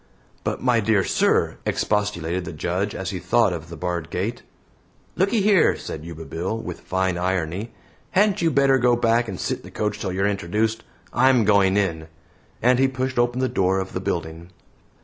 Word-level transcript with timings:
"But, 0.43 0.63
my 0.63 0.79
dear 0.79 1.03
sir," 1.03 1.59
expostulated 1.63 2.43
the 2.43 2.51
Judge 2.53 2.95
as 2.95 3.11
he 3.11 3.19
thought 3.19 3.53
of 3.53 3.69
the 3.69 3.77
barred 3.77 4.09
gate. 4.09 4.41
"Lookee 5.15 5.41
here," 5.43 5.77
said 5.77 6.03
Yuba 6.03 6.25
Bill, 6.25 6.57
with 6.57 6.79
fine 6.79 7.19
irony, 7.19 7.69
"hadn't 8.09 8.41
you 8.41 8.49
better 8.49 8.79
go 8.79 8.95
back 8.95 9.27
and 9.27 9.39
sit 9.39 9.59
in 9.59 9.63
the 9.63 9.69
coach 9.69 9.99
till 9.99 10.11
yer 10.11 10.25
introduced? 10.25 10.83
I'm 11.13 11.45
going 11.45 11.77
in," 11.77 12.07
and 12.63 12.79
he 12.79 12.87
pushed 12.87 13.19
open 13.19 13.41
the 13.41 13.47
door 13.47 13.77
of 13.77 13.93
the 13.93 13.99
building. 14.01 14.49